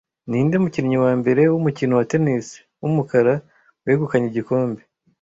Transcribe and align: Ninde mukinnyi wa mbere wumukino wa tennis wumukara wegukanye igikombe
Ninde 0.29 0.55
mukinnyi 0.63 0.97
wa 1.05 1.11
mbere 1.19 1.41
wumukino 1.51 1.93
wa 1.99 2.05
tennis 2.11 2.47
wumukara 2.81 3.33
wegukanye 3.85 4.25
igikombe 4.29 4.81